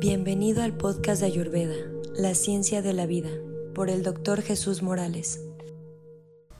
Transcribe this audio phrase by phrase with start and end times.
[0.00, 1.74] Bienvenido al podcast de Ayurveda,
[2.14, 3.28] La Ciencia de la Vida,
[3.74, 5.42] por el doctor Jesús Morales.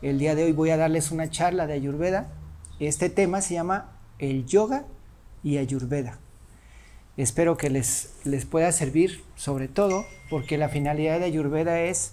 [0.03, 2.35] El día de hoy voy a darles una charla de Ayurveda.
[2.81, 4.85] Este tema se llama el yoga
[5.43, 6.19] y Ayurveda.
[7.17, 12.13] Espero que les, les pueda servir, sobre todo porque la finalidad de Ayurveda es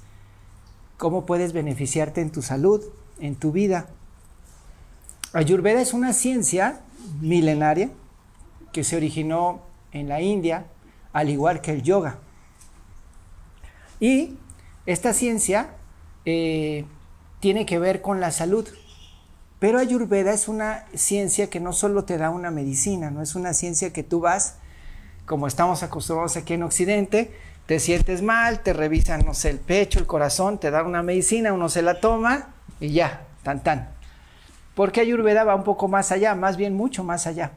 [0.96, 2.82] cómo puedes beneficiarte en tu salud,
[3.20, 3.90] en tu vida.
[5.34, 6.80] Ayurveda es una ciencia
[7.20, 7.90] milenaria
[8.72, 9.60] que se originó
[9.92, 10.68] en la India
[11.18, 12.20] al igual que el yoga.
[14.00, 14.38] Y
[14.86, 15.72] esta ciencia
[16.26, 16.86] eh,
[17.40, 18.68] tiene que ver con la salud.
[19.58, 23.56] Pero Ayurveda es una ciencia que no solo te da una medicina, no es una
[23.56, 24.58] ciencia que tú vas,
[25.26, 27.34] como estamos acostumbrados aquí en Occidente,
[27.66, 31.52] te sientes mal, te revisan, no sé, el pecho, el corazón, te dan una medicina,
[31.52, 33.90] uno se la toma y ya, tan tan.
[34.76, 37.54] Porque Ayurveda va un poco más allá, más bien mucho más allá.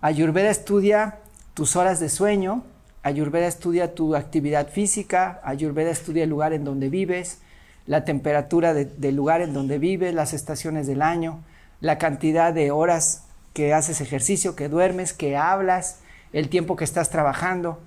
[0.00, 1.20] Ayurveda estudia
[1.54, 2.64] tus horas de sueño,
[3.02, 7.38] Ayurveda estudia tu actividad física, Ayurveda estudia el lugar en donde vives,
[7.86, 11.40] la temperatura del lugar en donde vives, las estaciones del año,
[11.80, 16.00] la cantidad de horas que haces ejercicio, que duermes, que hablas,
[16.32, 17.78] el tiempo que estás trabajando.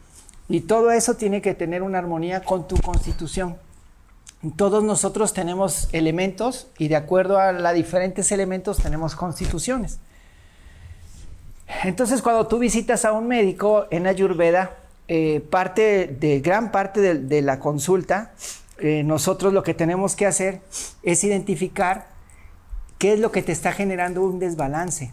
[0.50, 3.58] Y todo eso tiene que tener una armonía con tu constitución.
[4.56, 10.00] Todos nosotros tenemos elementos y de acuerdo a los diferentes elementos tenemos constituciones.
[11.84, 14.72] Entonces cuando tú visitas a un médico en Ayurveda,
[15.14, 18.31] eh, parte de gran parte de, la consulta,
[18.78, 20.62] eh, nosotros lo que tenemos que hacer
[21.04, 22.08] es identificar
[22.98, 25.12] qué es lo que te está generando un desbalance.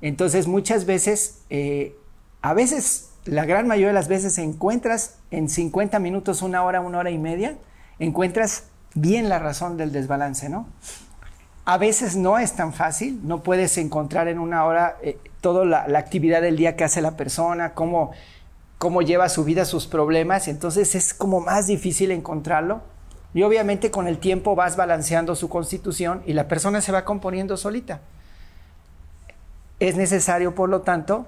[0.00, 1.94] Entonces muchas veces, eh,
[2.42, 6.98] a veces, la gran mayoría de las veces encuentras en 50 minutos, una hora, una
[6.98, 7.56] hora y media,
[8.00, 10.66] encuentras bien la razón del desbalance, ¿no?
[11.64, 14.96] A veces no es tan fácil, no puedes encontrar en una hora
[15.40, 18.10] toda la, la, actividad del día que hace la persona, cómo
[18.78, 22.80] cómo lleva su vida, sus problemas, entonces es como más difícil encontrarlo.
[23.34, 27.56] Y obviamente con el tiempo vas balanceando su constitución y la persona se va componiendo
[27.56, 28.00] solita.
[29.80, 31.26] Es necesario, por lo tanto,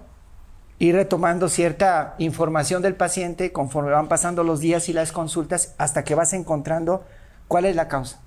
[0.78, 6.04] ir retomando cierta información del paciente conforme van pasando los días y las consultas hasta
[6.04, 7.04] que vas encontrando
[7.48, 8.19] cuál es la causa.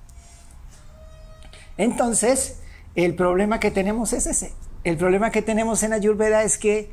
[1.78, 2.60] Entonces,
[2.96, 4.54] el problema que tenemos es ese.
[4.84, 6.92] El problema que tenemos en Ayurveda es que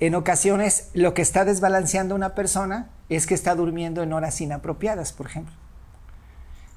[0.00, 5.12] en ocasiones lo que está desbalanceando una persona es que está durmiendo en horas inapropiadas,
[5.12, 5.54] por ejemplo.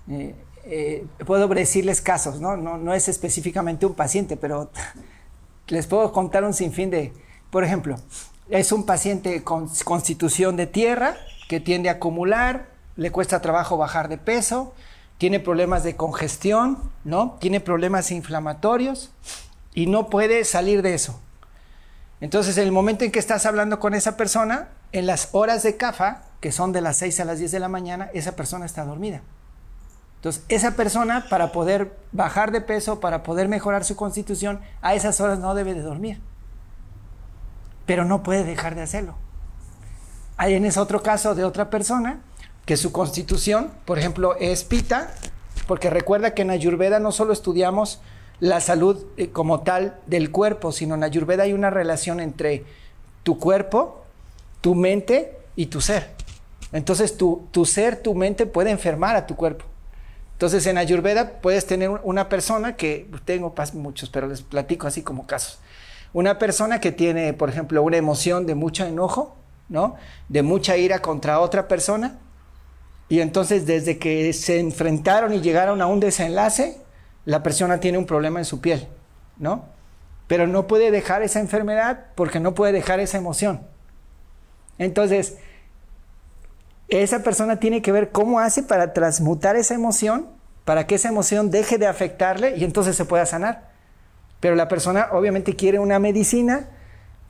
[0.09, 0.35] Eh,
[0.65, 2.55] eh, puedo decirles casos, ¿no?
[2.55, 2.77] ¿no?
[2.77, 4.71] No es específicamente un paciente, pero
[5.67, 7.13] les puedo contar un sinfín de,
[7.49, 7.97] por ejemplo,
[8.49, 11.15] es un paciente con constitución de tierra
[11.47, 14.73] que tiende a acumular, le cuesta trabajo bajar de peso,
[15.17, 17.37] tiene problemas de congestión, ¿no?
[17.39, 19.11] Tiene problemas inflamatorios
[19.73, 21.19] y no puede salir de eso.
[22.21, 25.77] Entonces, en el momento en que estás hablando con esa persona, en las horas de
[25.77, 28.83] CAFA, que son de las 6 a las 10 de la mañana, esa persona está
[28.83, 29.21] dormida.
[30.17, 35.21] Entonces, esa persona, para poder bajar de peso, para poder mejorar su constitución, a esas
[35.21, 36.19] horas no debe de dormir.
[37.85, 39.15] Pero no puede dejar de hacerlo.
[40.35, 42.19] Hay en ese otro caso de otra persona
[42.65, 45.13] que su constitución, por ejemplo, es pita,
[45.67, 48.01] porque recuerda que en Ayurveda no solo estudiamos
[48.39, 52.63] la salud eh, como tal del cuerpo, sino en Ayurveda hay una relación entre
[53.23, 54.03] tu cuerpo,
[54.61, 56.11] tu mente y tu ser.
[56.71, 59.65] Entonces tu, tu ser, tu mente puede enfermar a tu cuerpo.
[60.39, 65.27] Entonces en Ayurveda puedes tener una persona que, tengo muchos, pero les platico así como
[65.27, 65.59] casos.
[66.13, 69.35] Una persona que tiene, por ejemplo, una emoción de mucho enojo,
[69.67, 69.97] ¿no?
[70.29, 72.19] De mucha ira contra otra persona.
[73.09, 76.77] Y entonces desde que se enfrentaron y llegaron a un desenlace,
[77.25, 78.87] la persona tiene un problema en su piel,
[79.37, 79.65] ¿no?
[80.27, 83.61] Pero no puede dejar esa enfermedad porque no puede dejar esa emoción.
[84.77, 85.37] Entonces,
[86.87, 90.27] esa persona tiene que ver cómo hace para transmutar esa emoción,
[90.65, 93.69] para que esa emoción deje de afectarle y entonces se pueda sanar.
[94.39, 96.69] Pero la persona obviamente quiere una medicina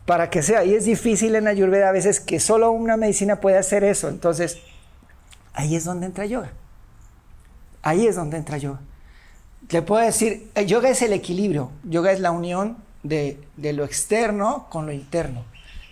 [0.06, 3.58] para que sea, y es difícil en Ayurveda a veces que solo una medicina puede
[3.58, 4.10] hacer eso.
[4.10, 4.60] Entonces,
[5.54, 6.52] ahí es donde entra yoga.
[7.82, 8.80] Ahí es donde entra yoga
[9.70, 14.68] le puedo decir, el yoga es el equilibrio, yoga es la unión de, lo externo
[14.70, 15.46] con lo interno,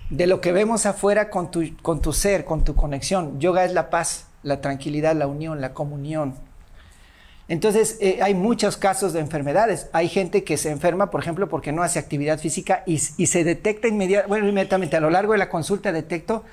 [0.10, 3.40] de lo que vemos afuera con tu, ser, con tu conexión.
[3.40, 6.34] Yoga es la paz, la tranquilidad, la unión, la comunión.
[7.50, 9.88] Entonces, eh, hay muchos casos de enfermedades.
[9.94, 13.88] Hay gente que se enferma, por ejemplo, porque no hace actividad física y, se detecta
[13.88, 16.44] inmediatamente, inmediatamente a lo largo de la consulta detecto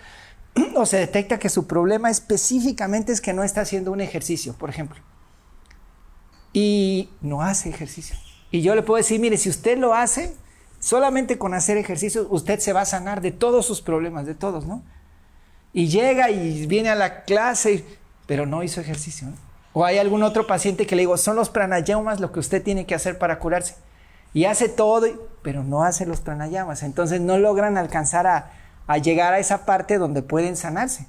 [0.76, 4.68] o se detecta que su problema específicamente es que no está haciendo un ejercicio, por
[4.68, 5.00] ejemplo
[6.54, 8.16] y no hace ejercicio.
[8.50, 10.34] Y yo le puedo decir, mire, si usted lo hace,
[10.78, 14.64] solamente con hacer ejercicio, usted se va a sanar de todos sus problemas, de todos,
[14.64, 14.82] ¿no?
[15.72, 17.84] Y llega y viene a la clase,
[18.26, 19.26] pero no hizo ejercicio.
[19.72, 22.86] O hay algún otro paciente que le digo, son los pranayamas lo que usted tiene
[22.86, 23.74] que hacer para curarse.
[24.32, 25.06] Y hace todo,
[25.42, 26.84] pero no hace los pranayamas.
[26.84, 28.28] Entonces no logran alcanzar
[28.86, 31.08] a llegar a esa parte donde pueden sanarse.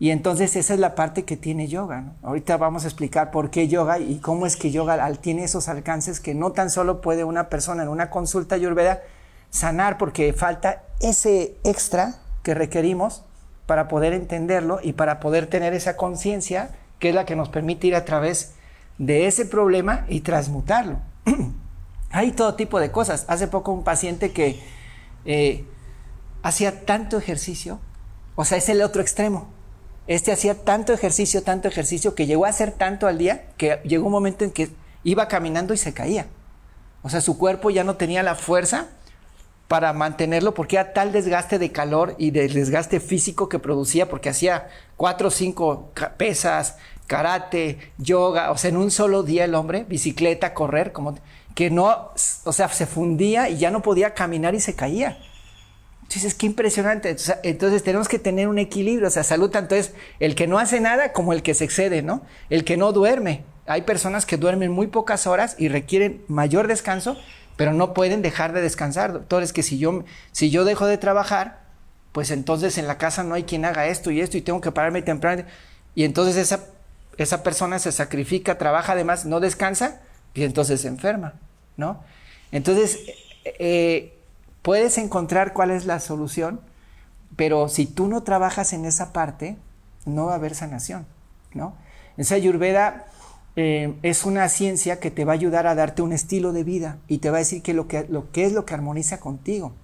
[0.00, 2.14] Y entonces esa es la parte que tiene yoga.
[2.22, 6.20] Ahorita vamos a explicar por qué yoga y cómo es que yoga tiene esos alcances
[6.20, 9.02] que no tan solo puede una persona en una consulta ayurveda
[9.50, 13.24] sanar porque falta ese extra que requerimos
[13.66, 17.86] para poder entenderlo y para poder tener esa conciencia que es la que nos permite
[17.86, 18.54] ir a través
[18.98, 20.98] de ese problema y transmutarlo.
[22.10, 23.24] Hay todo tipo de cosas.
[23.28, 24.60] Hace poco un paciente que
[25.24, 25.64] eh,
[26.42, 27.80] hacía tanto ejercicio,
[28.36, 29.53] o sea, es el otro extremo.
[30.06, 34.06] Este hacía tanto ejercicio, tanto ejercicio, que llegó a hacer tanto al día, que llegó
[34.06, 34.68] un momento en que
[35.02, 36.26] iba caminando y se caía.
[37.02, 38.88] O sea, su cuerpo ya no tenía la fuerza
[39.68, 44.28] para mantenerlo porque era tal desgaste de calor y del desgaste físico que producía porque
[44.28, 49.84] hacía cuatro o cinco pesas, karate, yoga, o sea, en un solo día el hombre,
[49.88, 51.18] bicicleta, correr, como
[51.54, 52.10] que no,
[52.44, 55.18] o sea, se fundía y ya no podía caminar y se caía.
[56.04, 57.16] Entonces, qué impresionante.
[57.42, 59.08] Entonces, tenemos que tener un equilibrio.
[59.08, 59.74] O sea, salud tanto
[60.20, 62.22] el que no hace nada como el que se excede, ¿no?
[62.50, 63.44] El que no duerme.
[63.66, 67.16] Hay personas que duermen muy pocas horas y requieren mayor descanso,
[67.56, 69.12] pero no pueden dejar de descansar.
[69.12, 71.64] Doctores, que si yo, si yo dejo de trabajar,
[72.12, 74.70] pues entonces en la casa no hay quien haga esto y esto y tengo que
[74.70, 75.44] pararme temprano.
[75.94, 76.66] Y entonces esa,
[77.16, 80.02] esa persona se sacrifica, trabaja además, no descansa
[80.34, 81.34] y entonces se enferma,
[81.76, 82.04] ¿no?
[82.52, 83.00] Entonces,
[83.44, 84.13] eh,
[84.64, 86.58] puedes encontrar cuál es la solución,
[87.36, 89.58] pero si tú no trabajas en esa parte,
[90.06, 91.06] no va a haber sanación,
[91.52, 91.74] ¿no?
[92.16, 93.04] Esa Ayurveda
[93.56, 96.96] eh, es una ciencia que te va a ayudar a darte un estilo de vida
[97.08, 99.74] y te va a decir que lo que, es lo que armoniza contigo.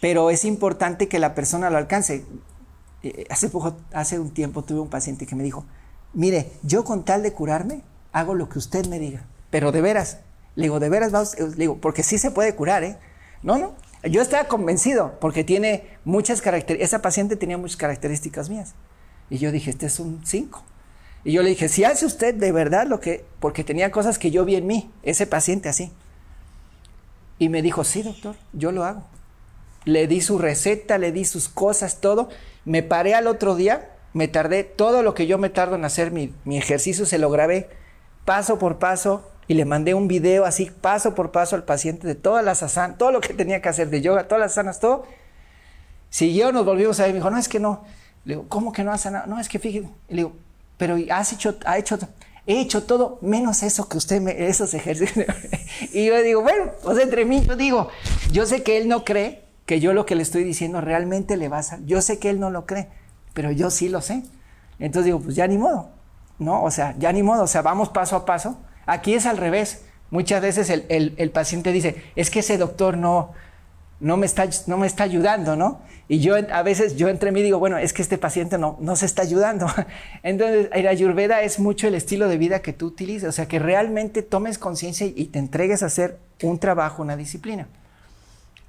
[0.00, 2.24] Pero es importante que la persona lo alcance.
[3.02, 5.66] Eh, hace, poco, hace un tiempo tuve un paciente que me dijo,
[6.14, 7.82] mire, yo con tal de curarme,
[8.12, 10.20] hago lo que usted me diga, pero de veras,
[10.54, 12.98] le digo, de veras, digo, porque sí se puede curar, ¿eh?
[13.42, 13.74] No, no.
[14.04, 16.88] Yo estaba convencido porque tiene muchas características.
[16.88, 18.74] Esa paciente tenía muchas características mías.
[19.30, 20.62] Y yo dije, este es un 5.
[21.24, 24.30] Y yo le dije, si hace usted de verdad lo que, porque tenía cosas que
[24.30, 25.92] yo vi en mí, ese paciente así.
[27.38, 29.04] Y me dijo, sí, doctor, yo lo hago.
[29.84, 32.28] Le di su receta, le di sus cosas, todo.
[32.64, 36.10] Me paré al otro día, me tardé todo lo que yo me tardo en hacer
[36.10, 37.68] mi, mi ejercicio, se lo grabé
[38.24, 42.14] paso por paso, y le mandé un video así paso por paso al paciente de
[42.14, 45.04] todas las asanas, todo lo que tenía que hacer de yoga, todas las asanas, todo.
[46.08, 47.84] Siguió, nos volvimos a ver, me dijo, no, es que no.
[48.24, 49.26] Le digo, ¿cómo que no has sanado?
[49.26, 49.90] No, es que fíjate.
[50.08, 50.32] Le digo,
[50.78, 51.98] pero has hecho, ha hecho,
[52.46, 55.26] he hecho todo menos eso que usted me, esos ejercicios.
[55.92, 57.88] y yo digo, bueno, pues entre mí, yo digo,
[58.30, 61.50] yo sé que él no cree que yo lo que le estoy diciendo realmente le
[61.50, 62.88] va a Yo sé que él no lo cree,
[63.34, 64.22] pero yo sí lo sé.
[64.78, 65.90] Entonces digo, pues ya ni modo,
[66.38, 66.62] ¿no?
[66.62, 68.56] O sea, ya ni modo, o sea, vamos paso a paso
[68.86, 69.84] Aquí es al revés.
[70.10, 73.32] Muchas veces el, paciente dice, es que ese doctor no,
[74.00, 75.80] no, me está, no me está ayudando, ¿no?
[76.06, 78.94] Y yo a veces, yo entre mí digo, bueno, es que este paciente no, no
[78.96, 79.66] se está ayudando.
[80.22, 83.58] Entonces, la ayurveda es mucho el estilo de vida que tú utilizas, o sea, que
[83.58, 87.68] realmente tomes conciencia y te entregues a hacer un trabajo, una disciplina.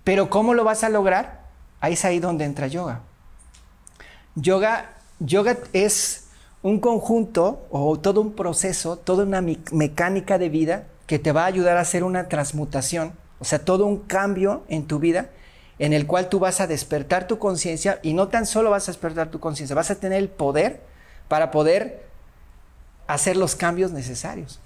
[0.03, 1.41] Pero ¿cómo lo vas a lograr?
[1.81, 3.01] Ahí es ahí donde entra yoga.
[4.35, 6.22] Yoga, yoga es
[6.63, 11.47] un conjunto o todo un proceso, toda una mecánica de vida que te va a
[11.47, 15.29] ayudar a hacer una transmutación, o sea, todo un cambio en tu vida
[15.79, 18.91] en el cual tú vas a despertar tu conciencia y no tan solo vas a
[18.91, 20.81] despertar tu conciencia, vas a tener el poder
[21.27, 22.05] para poder
[23.07, 24.61] hacer los cambios necesarios.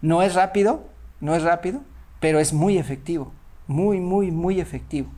[0.00, 0.84] No es rápido,
[1.20, 1.80] no es rápido,
[2.20, 3.32] pero es muy efectivo,
[3.66, 5.08] muy, muy, muy efectivo.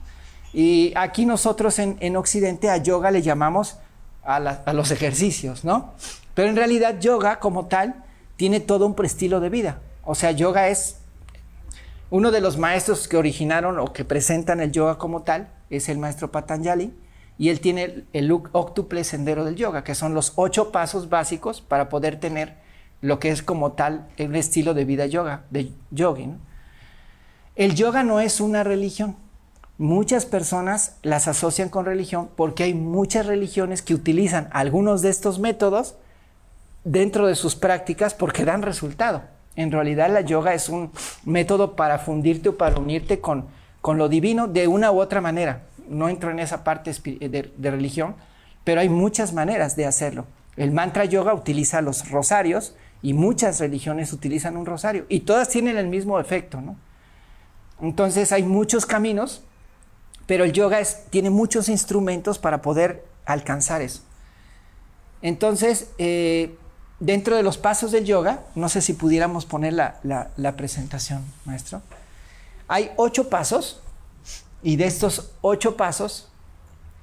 [0.54, 3.76] Y aquí nosotros en, en Occidente a yoga le llamamos
[4.26, 5.94] a, los ejercicios, ¿no?
[6.34, 8.04] Pero en realidad yoga como tal
[8.36, 9.80] tiene todo un estilo de vida.
[10.04, 10.98] O sea, yoga es
[12.10, 15.98] uno de los maestros que originaron o que presentan el yoga como tal, es el
[15.98, 16.92] maestro Patanjali,
[17.38, 21.88] y él tiene el, octuple sendero del yoga, que son los ocho pasos básicos para
[21.88, 22.56] poder tener
[23.02, 26.30] lo que es como tal un estilo de vida yoga, de yogi.
[27.54, 29.16] El yoga no es una religión,
[29.78, 35.38] muchas personas las asocian con religión porque hay muchas religiones que utilizan algunos de estos
[35.38, 35.96] métodos
[36.84, 39.22] dentro de sus prácticas porque dan resultado.
[39.56, 40.90] En realidad la yoga es un
[41.24, 43.46] método para fundirte o para unirte con,
[43.80, 45.62] con lo divino de una u otra manera.
[45.88, 48.16] No entro en esa parte de, de religión,
[48.64, 50.26] pero hay muchas maneras de hacerlo.
[50.56, 55.76] El mantra yoga utiliza los rosarios y muchas religiones utilizan un rosario y todas tienen
[55.76, 56.62] el mismo efecto.
[57.80, 59.42] Entonces hay muchos caminos
[60.26, 60.80] pero el yoga
[61.10, 64.02] tiene muchos instrumentos para poder alcanzar eso.
[65.22, 66.56] Entonces, eh,
[67.00, 69.98] dentro de los pasos del yoga, no sé si pudiéramos poner la,
[70.36, 71.82] la presentación, maestro,
[72.68, 73.80] hay ocho pasos
[74.62, 76.28] y de estos ocho pasos,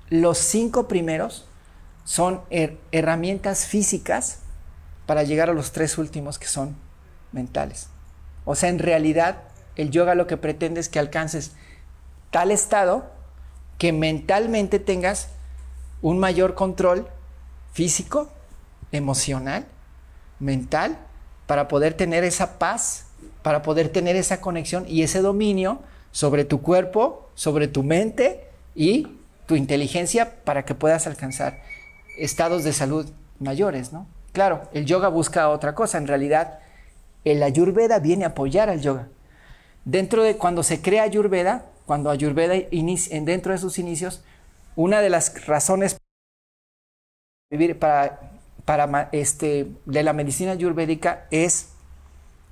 [0.10, 1.46] los cinco primeros
[2.04, 2.42] son
[2.92, 4.40] herramientas físicas
[5.06, 6.76] para llegar a los tres últimos que son
[7.32, 7.88] mentales.
[8.46, 9.38] O sea, en realidad,
[9.76, 11.54] el yoga lo que pretende es que alcances
[12.32, 13.13] tal estado
[13.78, 15.30] que mentalmente tengas
[16.02, 17.08] un mayor control
[17.74, 18.30] físico,
[18.92, 19.66] emocional,
[20.40, 20.98] mental,
[21.48, 23.08] para poder tener esa paz,
[23.42, 25.80] para poder tener esa conexión y ese dominio
[26.12, 31.62] sobre tu cuerpo, sobre tu mente y tu inteligencia para que puedas alcanzar
[32.18, 34.08] estados de salud mayores, ¿no?
[34.32, 36.60] Claro, el yoga busca otra cosa, en realidad
[37.24, 39.08] el ayurveda viene a apoyar al yoga.
[39.86, 44.24] Dentro de cuando se crea ayurveda, cuando ayurveda inicia, dentro de sus inicios,
[44.76, 45.98] una de las razones
[47.80, 48.32] para,
[48.66, 51.70] para este, de la medicina ayurvédica es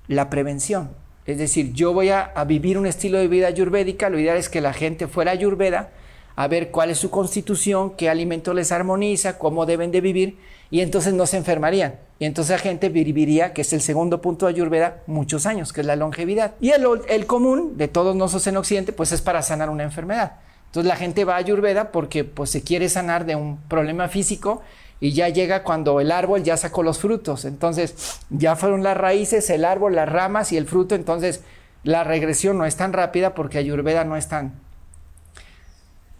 [0.08, 0.92] la prevención.
[1.26, 4.62] Es decir, yo voy a, vivir un estilo de vida ayurvédica, lo ideal es que
[4.62, 5.92] la gente fuera ayurveda,
[6.36, 10.38] a ver cuál es su constitución, qué alimento les armoniza, cómo deben de vivir,
[10.72, 11.96] y entonces no se enfermarían.
[12.18, 15.82] Y entonces la gente viviría, que es el segundo punto de Ayurveda, muchos años, que
[15.82, 16.54] es la longevidad.
[16.62, 20.34] Y el, común de todos nosotros en Occidente, pues es para sanar una enfermedad.
[20.68, 24.62] Entonces la gente va a Ayurveda porque pues se quiere sanar de un problema físico
[25.02, 27.44] y ya llega cuando el árbol ya sacó los frutos.
[27.44, 30.96] Entonces ya fueron las raíces, el árbol, las ramas y el fruto.
[30.96, 31.42] Entonces
[31.84, 34.54] la regresión no es tan rápida porque Ayurveda no es tan...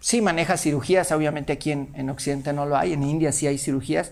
[0.00, 3.56] Sí maneja cirugías, obviamente aquí en, en Occidente no lo hay, en India sí hay
[3.56, 4.10] cirugías,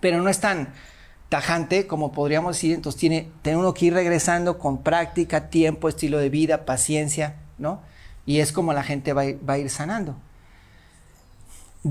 [0.00, 0.72] pero no es tan
[1.28, 2.74] tajante como podríamos decir.
[2.74, 7.80] Entonces tiene, uno que ir regresando con práctica, tiempo, estilo de vida, paciencia, ¿no?
[8.24, 10.16] Y es como la gente va a ir sanando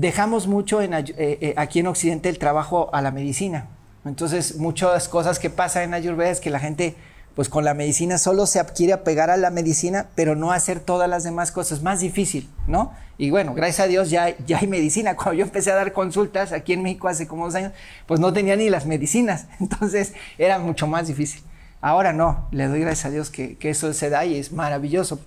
[0.00, 3.68] dejamos mucho en, eh, eh, aquí en Occidente el trabajo a la medicina.
[4.04, 6.94] Entonces, muchas cosas que pasan en Ayurveda es que la gente,
[7.36, 11.06] pues con la medicina solo se quiere apegar a la medicina, pero no hacer todas
[11.06, 11.82] las demás cosas.
[11.82, 12.94] Más difícil, ¿no?
[13.18, 15.16] Y bueno, gracias a Dios ya, ya hay medicina.
[15.16, 17.72] Cuando yo empecé a dar consultas aquí en México hace como dos años,
[18.06, 19.48] pues no tenía ni las medicinas.
[19.60, 21.42] Entonces, era mucho más difícil.
[21.82, 25.20] Ahora no, le doy gracias a Dios que, que eso se da y es maravilloso.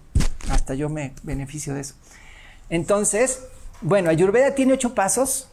[0.50, 1.94] Hasta yo me beneficio de eso.
[2.72, 3.44] Entonces,
[3.82, 5.48] bueno, Ayurveda tiene ocho pasos.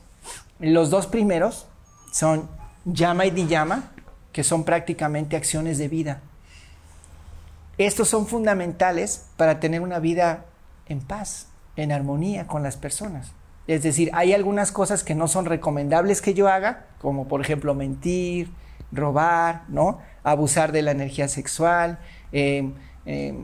[0.58, 1.66] Los dos primeros
[2.10, 2.48] son
[2.86, 3.92] Yama y Diyama,
[4.32, 6.22] que son prácticamente acciones de vida.
[7.78, 10.46] Estos son fundamentales para tener una vida
[10.86, 13.32] en paz, en armonía con las personas.
[13.66, 17.74] Es decir, hay algunas cosas que no son recomendables que yo haga, como por ejemplo
[17.74, 18.50] mentir,
[18.92, 20.00] robar, ¿no?
[20.22, 21.98] abusar de la energía sexual.
[22.32, 22.72] Eh,
[23.06, 23.34] eh,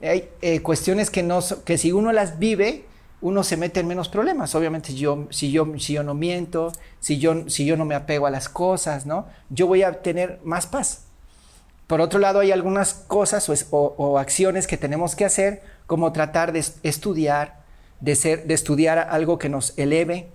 [0.00, 2.84] hay eh, cuestiones que, no, que si uno las vive,
[3.20, 4.54] uno se mete en menos problemas.
[4.54, 8.26] Obviamente, yo, si, yo, si yo no miento, si yo, si yo no me apego
[8.26, 9.26] a las cosas, ¿no?
[9.50, 11.07] Yo voy a tener más paz.
[11.88, 16.62] Por otro lado, hay algunas cosas o, acciones que tenemos que hacer, como tratar de
[16.82, 17.64] estudiar,
[18.00, 20.28] de, ser, de estudiar algo que nos eleve,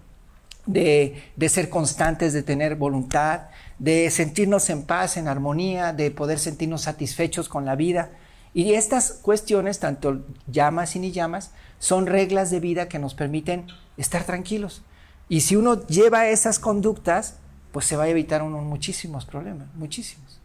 [0.65, 6.39] de, de ser constantes, de tener voluntad, de sentirnos en paz, en armonía, de poder
[6.39, 8.09] sentirnos satisfechos con la vida.
[8.55, 13.67] Y estas cuestiones, tanto llamas y ni llamas, son reglas de vida que nos permiten
[13.95, 14.81] estar tranquilos.
[15.29, 17.35] Y si uno lleva esas conductas,
[17.71, 20.42] pues se va a evitar uno muchísimos problemas, muchísimos.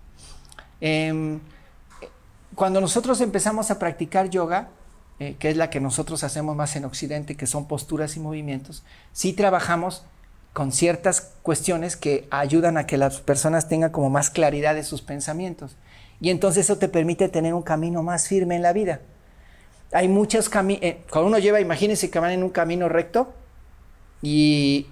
[0.81, 1.41] Em,
[2.55, 4.69] cuando nosotros empezamos a practicar yoga,
[5.19, 8.85] eh, que es la que nosotros hacemos más en Occidente, que son posturas y movimientos,
[9.13, 10.05] sí trabajamos
[10.53, 15.03] con ciertas cuestiones que ayudan a que las personas tengan como más claridad de sus
[15.03, 15.77] pensamientos.
[16.21, 19.01] Y entonces eso te permite tener un camino más firme en la vida
[19.93, 23.33] hay muchos caminos, eh, cuando uno lleva, imagínense que van en un camino recto
[24.21, 24.87] y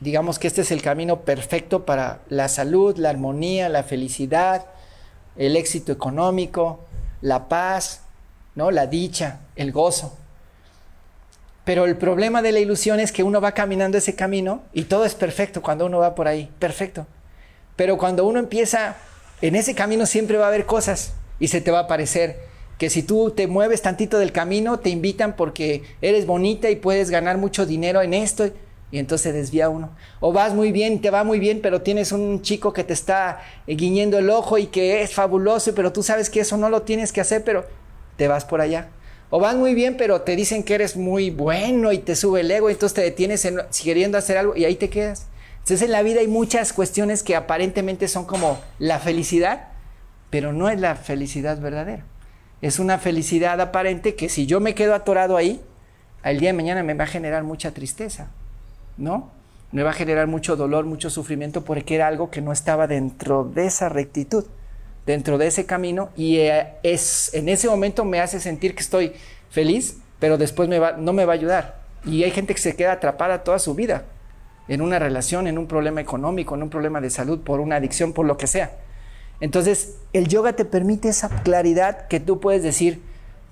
[0.00, 4.66] digamos que este es el camino perfecto para la salud, la armonía, la felicidad,
[5.36, 6.80] el éxito económico,
[7.20, 8.02] la paz,
[8.54, 8.70] ¿no?
[8.70, 10.16] la dicha, el gozo.
[11.64, 15.04] Pero el problema de la ilusión es que uno va caminando ese camino y todo
[15.04, 17.06] es perfecto cuando uno va por ahí, perfecto.
[17.76, 18.96] Pero cuando uno empieza,
[19.40, 22.90] en ese camino siempre va a haber cosas y se te va a aparecer que
[22.90, 27.38] si tú te mueves tantito del camino, te invitan porque eres bonita y puedes ganar
[27.38, 28.50] mucho dinero en esto.
[28.92, 29.90] Y entonces desvía uno.
[30.20, 33.40] O vas muy bien, te va muy bien, pero tienes un chico que te está
[33.66, 36.82] eh, guiñendo el ojo y que es fabuloso, pero tú sabes que eso no lo
[36.82, 37.64] tienes que hacer, pero
[38.16, 38.88] te vas por allá.
[39.30, 42.50] O vas muy bien, pero te dicen que eres muy bueno y te sube el
[42.50, 45.26] ego, y entonces te detienes en, queriendo hacer algo y ahí te quedas.
[45.54, 49.68] Entonces en la vida hay muchas cuestiones que aparentemente son como la felicidad,
[50.30, 52.04] pero no es la felicidad verdadera
[52.62, 55.60] es una felicidad aparente que si yo me quedo atorado ahí,
[56.22, 58.30] al día de mañana me va a generar mucha tristeza,
[58.96, 59.30] ¿no?
[59.72, 63.44] me va a generar mucho dolor, mucho sufrimiento, porque era algo que no estaba dentro
[63.44, 64.44] de esa rectitud,
[65.06, 69.14] dentro de ese camino, y eh, es, en ese momento me hace sentir que estoy
[69.50, 71.80] feliz, pero después me va, no me va a ayudar.
[72.04, 74.04] Y hay gente que se queda atrapada toda su vida
[74.68, 78.12] en una relación, en un problema económico, en un problema de salud, por una adicción,
[78.12, 78.72] por lo que sea.
[79.40, 83.02] Entonces, el yoga te permite esa claridad que tú puedes decir,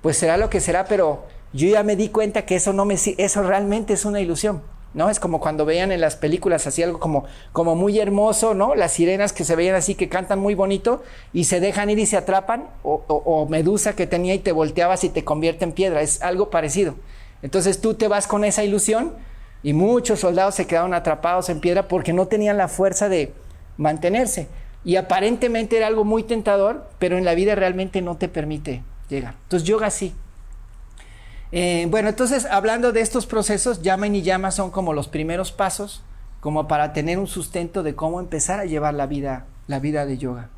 [0.03, 2.95] pues será lo que será, pero yo ya me di cuenta que eso no me
[2.95, 4.63] eso realmente es una ilusión.
[4.93, 5.09] ¿No?
[5.09, 8.75] Es como cuando veían en las películas así algo como, como muy hermoso, ¿no?
[8.75, 12.07] Las sirenas que se veían así, que cantan muy bonito y se dejan ir y
[12.07, 16.23] se atrapan, o, Medusa que tenía y te volteabas y te convierte en piedra, es
[16.23, 16.97] algo parecido.
[17.43, 19.13] Entonces tú te vas con esa ilusión
[19.63, 23.33] y muchos soldados se quedaron atrapados en piedra porque no tenían la fuerza de
[23.77, 24.49] mantenerse.
[24.85, 29.35] Y aparentemente era algo muy tentador, pero en la vida realmente no te permite llegar.
[29.45, 30.15] Entonces yoga sí.
[31.53, 36.03] Eh, bueno, entonces hablando de estos procesos, llama y llama son como los primeros pasos,
[36.41, 40.17] como para tener un sustento de cómo empezar a llevar la vida, la vida de
[40.17, 40.49] yoga.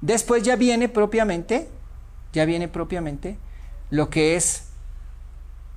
[0.00, 1.68] Después ya viene propiamente,
[2.32, 3.38] ya viene propiamente
[3.90, 4.64] lo que es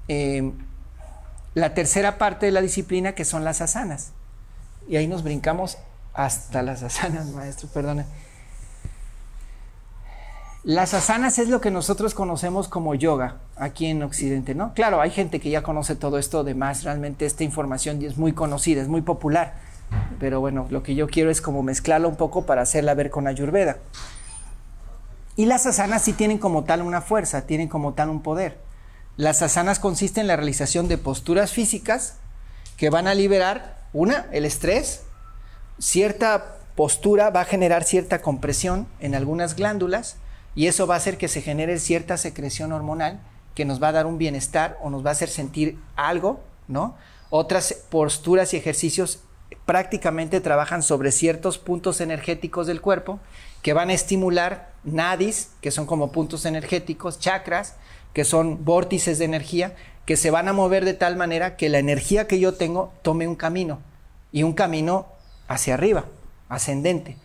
[0.07, 0.51] eh,
[1.55, 4.11] la tercera parte de la disciplina, que son las asanas.
[4.87, 5.77] Y ahí nos brincamos
[6.13, 8.05] hasta las asanas, maestro, perdona.
[10.63, 14.73] Las asanas es lo que nosotros conocemos como yoga aquí en Occidente, ¿no?
[14.73, 18.33] Claro, hay gente que ya conoce todo esto de más, realmente esta información es muy
[18.33, 19.55] conocida, es muy popular,
[20.19, 23.27] pero bueno, lo que yo quiero es como mezclarla un poco para hacerla ver con
[23.27, 23.77] Ayurveda.
[25.35, 28.57] Y las asanas sí tienen como tal una fuerza, tienen como tal un poder.
[29.17, 32.15] Las asanas consisten en la realización de posturas físicas
[32.77, 35.03] que van a liberar, una, el estrés,
[35.79, 40.15] cierta postura va a generar cierta compresión en algunas glándulas
[40.55, 43.19] y eso va a hacer que se genere cierta secreción hormonal
[43.59, 46.95] que nos va a dar un bienestar o nos va a hacer sentir algo, ¿no?
[47.29, 49.19] Otras posturas y ejercicios
[49.65, 53.19] prácticamente trabajan sobre ciertos puntos energéticos del cuerpo
[53.61, 57.75] que van a estimular nadis, que son como puntos energéticos, chakras,
[58.13, 61.79] que son vórtices de energía, que se van a mover de tal manera que la
[61.79, 63.79] energía que yo tengo tome un camino
[64.31, 65.07] y un camino
[65.49, 66.05] hacia arriba,
[66.47, 67.17] ascendente.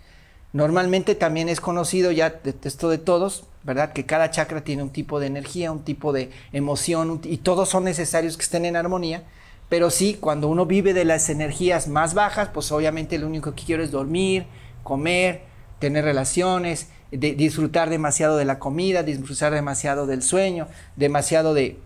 [0.52, 3.92] Normalmente también es conocido ya de esto de todos, ¿verdad?
[3.92, 7.84] Que cada chakra tiene un tipo de energía, un tipo de emoción y todos son
[7.84, 9.24] necesarios que estén en armonía.
[9.68, 13.64] Pero sí, cuando uno vive de las energías más bajas, pues obviamente lo único que
[13.64, 14.46] quiero es dormir,
[14.82, 15.42] comer,
[15.78, 21.78] tener relaciones, disfrutar demasiado de la comida, disfrutar demasiado del sueño, demasiado de,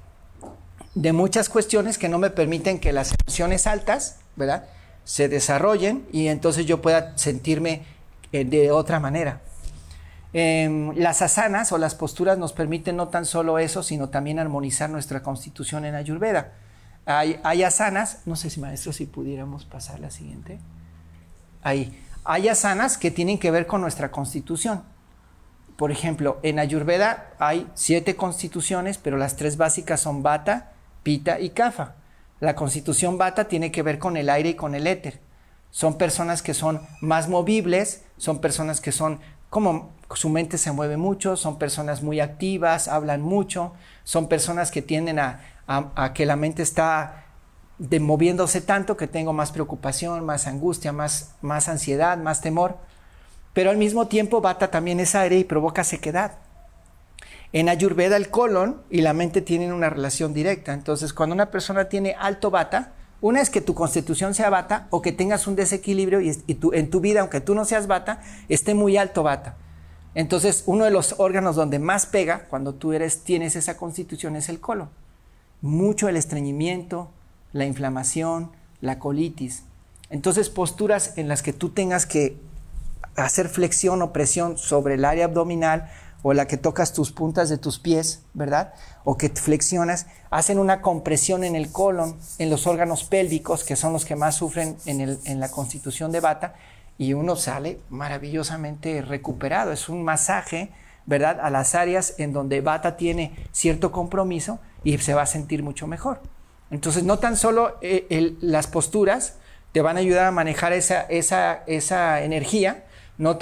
[0.94, 4.64] de muchas cuestiones que no me permiten que las emociones altas, ¿verdad?
[5.08, 7.80] se desarrollen y entonces yo pueda sentirme
[8.30, 9.40] eh, de otra manera.
[10.32, 14.90] Em, las asanas o las posturas nos permiten no tan solo eso, sino también armonizar
[14.90, 16.52] nuestra constitución en Ayurveda.
[17.06, 20.58] Hay, asanas, no sé si maestro, si pudiéramos pasar la siguiente.
[21.62, 22.04] Ahí.
[22.24, 24.82] Hay asanas que tienen que ver con nuestra constitución.
[25.76, 31.50] Por ejemplo, en Ayurveda hay siete constituciones, pero las tres básicas son Bata, Pita y
[31.50, 31.94] Kapha.
[32.40, 35.20] La constitución bata tiene que ver con el aire y con el éter.
[35.70, 40.96] Son personas que son más movibles, son personas que son como su mente se mueve
[40.96, 45.40] mucho, son personas muy activas, hablan mucho, son personas que tienden a,
[46.14, 47.26] que la mente está
[47.78, 51.34] moviéndose tanto que tengo más preocupación, más angustia, más,
[51.68, 52.78] ansiedad, más temor.
[53.52, 56.38] Pero al mismo tiempo bata también es aire y provoca sequedad.
[57.52, 60.72] En Ayurveda el colon y la mente tienen una relación directa.
[60.72, 65.02] Entonces, cuando una persona tiene alto bata, una es que tu constitución sea bata o
[65.02, 66.36] que tengas un desequilibrio y,
[66.72, 69.56] en tu vida, aunque tú no seas bata, esté muy alto bata.
[70.14, 74.48] Entonces, uno de los órganos donde más pega cuando tú eres, tienes esa constitución es
[74.48, 74.90] el colon.
[75.60, 77.10] Mucho el estreñimiento,
[77.52, 79.64] la inflamación, la colitis.
[80.10, 82.40] Entonces, posturas en las que tú tengas que
[83.16, 85.90] hacer flexión o presión sobre el área abdominal
[86.22, 88.74] o la que tocas tus puntas de tus pies, ¿verdad?
[89.04, 93.92] O que flexionas, hacen una compresión en el colon, en los órganos pélvicos, que son
[93.92, 96.54] los que más sufren en, la constitución de bata,
[96.98, 99.72] y uno sale maravillosamente recuperado.
[99.72, 100.72] Es un masaje,
[101.06, 101.38] ¿verdad?
[101.40, 105.86] A las áreas en donde bata tiene cierto compromiso y se va a sentir mucho
[105.86, 106.20] mejor.
[106.70, 109.38] Entonces, no tan solo eh, las posturas
[109.72, 112.84] te van a ayudar a manejar esa, esa, esa energía,
[113.18, 113.36] no,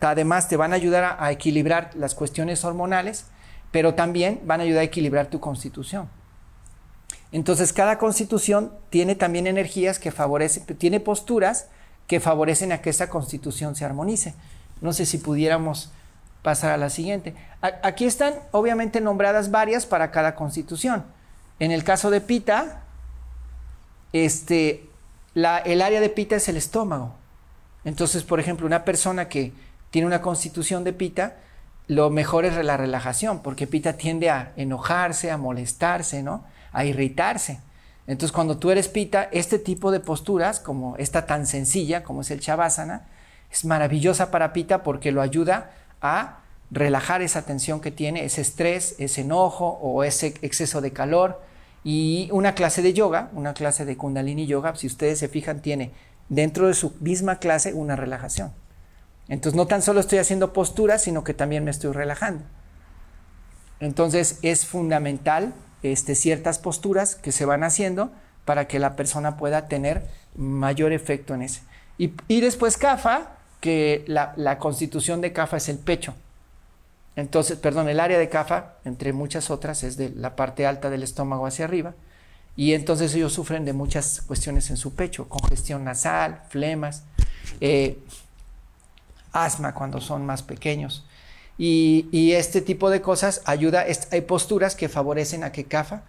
[0.00, 3.26] además te van a ayudar a, equilibrar las cuestiones hormonales,
[3.70, 6.08] pero también van a ayudar a equilibrar tu constitución.
[7.30, 11.68] Entonces cada constitución tiene también energías que favorecen, tiene posturas
[12.06, 14.34] que favorecen a que esa constitución se armonice.
[14.80, 15.90] No sé si pudiéramos
[16.42, 17.34] pasar a la siguiente.
[17.60, 21.04] aquí están obviamente nombradas varias para cada constitución.
[21.58, 22.82] En el caso de Pita,
[24.14, 24.88] este,
[25.34, 27.14] el área de pita es el estómago.
[27.84, 29.52] Entonces, por ejemplo, una persona que
[29.90, 31.36] tiene una constitución de pita,
[31.88, 36.44] lo mejor es la relajación, porque pita tiende a enojarse, a molestarse, ¿no?
[36.72, 37.60] A irritarse.
[38.06, 42.30] Entonces, cuando tú eres pita, este tipo de posturas, como esta tan sencilla, como es
[42.30, 43.06] el chavasana,
[43.50, 45.70] es maravillosa para pita porque lo ayuda
[46.02, 46.40] a
[46.70, 51.40] relajar esa tensión que tiene, ese estrés, ese enojo o ese exceso de calor.
[51.82, 55.92] Y una clase de yoga, una clase de kundalini yoga, si ustedes se fijan, tiene
[56.28, 58.52] dentro de su misma clase una relajación.
[59.28, 62.44] Entonces no tan solo estoy haciendo posturas, sino que también me estoy relajando.
[63.80, 65.52] Entonces es fundamental
[65.84, 68.10] este, ciertas posturas que se van haciendo
[68.44, 71.62] para que la persona pueda tener mayor efecto en ese.
[71.98, 76.14] Y, después CAFA, que la, constitución de CAFA es el pecho.
[77.16, 81.04] Entonces, perdón, el área de CAFA, entre muchas otras, es de la parte alta del
[81.04, 81.94] estómago hacia arriba.
[82.56, 87.04] Y entonces ellos sufren de muchas cuestiones en su pecho, congestión nasal, flemas.
[87.60, 87.98] Eh,
[89.32, 91.04] asma cuando son más pequeños.
[91.56, 96.02] Y, este tipo de cosas ayuda, hay posturas que favorecen a que CAFA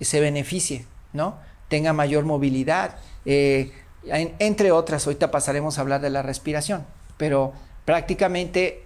[0.00, 1.38] se beneficie, ¿no?
[1.68, 3.72] Tenga mayor movilidad, eh,
[4.04, 7.52] entre otras, ahorita pasaremos a hablar de la respiración, pero
[7.84, 8.84] prácticamente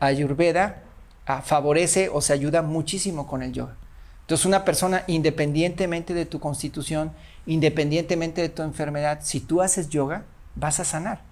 [0.00, 0.82] Ayurveda
[1.26, 3.76] ah, favorece o se ayuda muchísimo con el yoga.
[4.20, 7.12] Entonces una persona, independientemente de tu constitución,
[7.46, 10.24] independientemente de tu enfermedad, si tú haces yoga,
[10.54, 11.22] vas a sanar.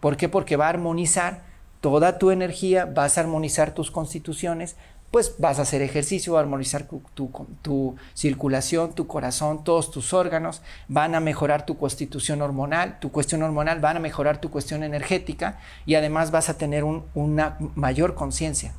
[0.00, 0.28] ¿Por qué?
[0.28, 1.42] Porque va a armonizar
[1.82, 4.76] toda tu energía, vas a armonizar tus constituciones,
[5.10, 11.14] pues vas a hacer ejercicio, a armonizar tu, circulación, tu corazón, todos tus órganos, van
[11.14, 15.96] a mejorar tu constitución hormonal, tu cuestión hormonal, van a mejorar tu cuestión energética y
[15.96, 18.72] además vas a tener una mayor conciencia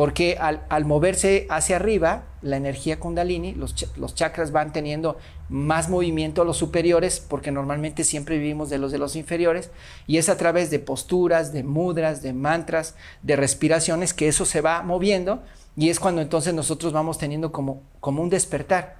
[0.00, 3.74] porque al, moverse hacia arriba, la energía kundalini, los,
[4.14, 5.18] chakras van teniendo
[5.50, 9.70] más movimiento, los superiores, porque normalmente siempre vivimos de los de los inferiores,
[10.06, 14.62] y es a través de posturas, de mudras, de mantras, de respiraciones, que eso se
[14.62, 15.42] va moviendo,
[15.76, 18.99] y es cuando entonces nosotros vamos teniendo como, como un despertar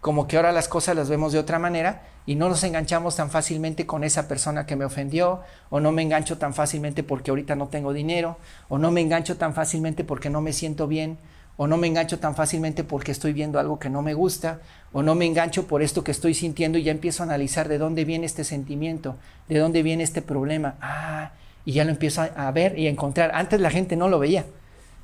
[0.00, 3.30] como que ahora las cosas las vemos de otra manera y no nos enganchamos tan
[3.30, 7.56] fácilmente con esa persona que me ofendió, o no me engancho tan fácilmente porque ahorita
[7.56, 11.18] no tengo dinero, o no me engancho tan fácilmente porque no me siento bien,
[11.56, 14.60] o no me engancho tan fácilmente porque estoy viendo algo que no me gusta,
[14.92, 17.78] o no me engancho por esto que estoy sintiendo y ya empiezo a analizar de
[17.78, 19.16] dónde viene este sentimiento,
[19.48, 20.76] de dónde viene este problema.
[20.80, 21.32] Ah,
[21.64, 23.32] y ya lo empiezo a ver y a encontrar.
[23.34, 24.46] Antes la gente no lo veía,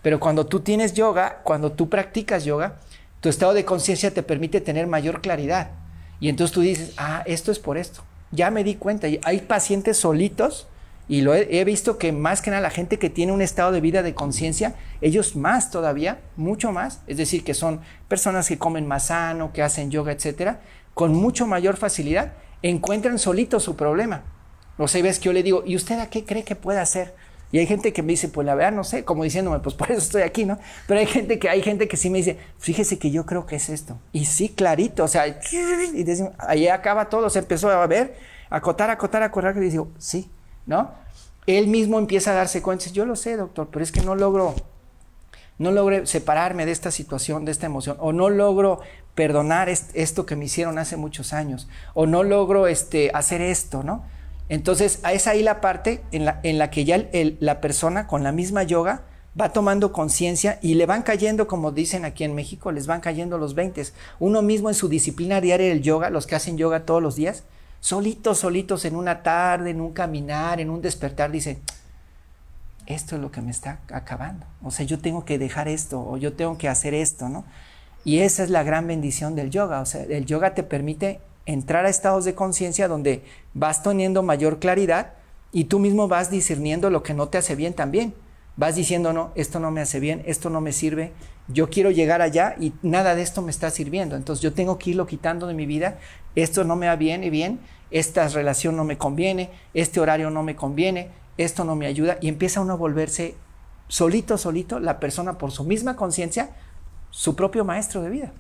[0.00, 2.76] pero cuando tú tienes yoga, cuando tú practicas yoga,
[3.26, 5.72] tu estado de conciencia te permite tener mayor claridad.
[6.20, 8.04] Y entonces tú dices, ah, esto es por esto.
[8.30, 9.08] Ya me di cuenta.
[9.24, 10.68] Hay pacientes solitos
[11.08, 13.80] y lo he, visto que más que nada la gente que tiene un estado de
[13.80, 18.86] vida de conciencia, ellos más todavía, mucho más, es decir, que son personas que comen
[18.86, 20.60] más sano, que hacen yoga, etcétera,
[20.94, 24.22] con mucho mayor facilidad encuentran solitos su problema.
[24.78, 27.16] O sea, ves que yo le digo, ¿y usted a qué cree que puede hacer?
[27.56, 29.90] Y hay gente que me dice, pues la verdad no sé, como diciéndome, pues por
[29.90, 30.58] eso estoy aquí, ¿no?
[30.86, 33.56] Pero hay gente que hay gente que sí me dice, fíjese que yo creo que
[33.56, 33.98] es esto.
[34.12, 38.14] Y sí, clarito, o sea, y decimos, ahí acaba todo, se empezó a ver,
[38.50, 40.30] acotar, acotar, acotar, y digo, sí,
[40.66, 40.90] ¿no?
[41.46, 44.54] Él mismo empieza a darse cuenta, yo lo sé, doctor, pero es que no logro,
[45.56, 48.80] no logro separarme de esta situación, de esta emoción, o no logro
[49.14, 54.04] perdonar esto que me hicieron hace muchos años, o no logro este, hacer esto, ¿no?
[54.48, 57.04] Entonces, es ahí la parte en la, en la que ya
[57.40, 59.02] la persona con la misma yoga
[59.38, 63.38] va tomando conciencia y le van cayendo, como dicen aquí en México, les van cayendo
[63.38, 63.82] los 20.
[64.18, 67.42] Uno mismo en su disciplina diaria del yoga, los que hacen yoga todos los días,
[67.80, 71.61] solitos, solitos en una tarde, en un caminar, en un despertar, dicen,
[72.87, 74.46] esto es lo que me está acabando.
[74.62, 77.44] O sea, yo tengo que dejar esto o yo tengo que hacer esto, ¿no?
[78.04, 79.80] Y esa es la gran bendición del yoga.
[79.80, 83.22] O sea, el yoga te permite entrar a estados de conciencia donde
[83.54, 85.14] vas teniendo mayor claridad
[85.52, 88.14] y tú mismo vas discerniendo lo que no te hace bien también.
[88.56, 91.12] Vas diciendo, no, esto no me hace bien, esto no me sirve,
[91.48, 94.16] yo quiero llegar allá y nada de esto me está sirviendo.
[94.16, 95.98] Entonces yo tengo que irlo quitando de mi vida,
[96.35, 100.42] esto no me va bien y bien, esta relación no me conviene, este horario no
[100.42, 103.35] me conviene, esto no me ayuda y empieza uno a volverse
[103.88, 106.50] solito, solito, la persona por su misma conciencia,
[107.11, 108.32] su propio maestro de vida.